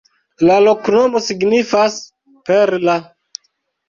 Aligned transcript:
La 0.49 0.53
loknomo 0.67 1.19
signifas: 1.25 1.97
perla. 2.51 2.97